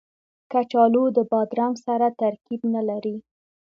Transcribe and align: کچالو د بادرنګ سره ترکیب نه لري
کچالو 0.51 1.03
د 1.15 1.17
بادرنګ 1.31 1.75
سره 1.85 2.07
ترکیب 2.21 2.61
نه 2.75 2.81
لري 2.89 3.15